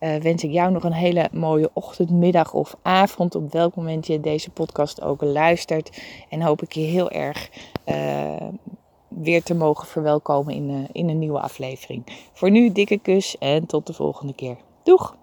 Uh, 0.00 0.16
wens 0.16 0.44
ik 0.44 0.50
jou 0.50 0.72
nog 0.72 0.84
een 0.84 0.92
hele 0.92 1.28
mooie 1.32 1.70
ochtend, 1.72 2.10
middag 2.10 2.52
of 2.52 2.76
avond. 2.82 3.34
Op 3.34 3.52
welk 3.52 3.74
moment 3.74 4.06
je 4.06 4.20
deze 4.20 4.50
podcast 4.50 5.02
ook 5.02 5.22
luistert. 5.22 6.02
En 6.28 6.42
hoop 6.42 6.62
ik 6.62 6.72
je 6.72 6.80
heel 6.80 7.10
erg 7.10 7.50
weer 9.08 9.42
te 9.42 9.54
mogen 9.54 9.86
verwelkomen 9.86 10.54
in, 10.54 10.88
in 10.92 11.08
een 11.08 11.18
nieuwe 11.18 11.40
aflevering. 11.40 12.28
Voor 12.32 12.50
nu, 12.50 12.72
dikke 12.72 12.98
kus 12.98 13.38
en 13.38 13.66
tot 13.66 13.86
de 13.86 13.92
volgende 13.92 14.34
keer. 14.34 14.56
Doeg! 14.82 15.16